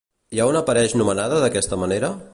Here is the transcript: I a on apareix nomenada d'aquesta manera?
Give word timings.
I 0.37 0.39
a 0.39 0.47
on 0.51 0.57
apareix 0.61 0.95
nomenada 1.01 1.43
d'aquesta 1.45 1.83
manera? 1.87 2.15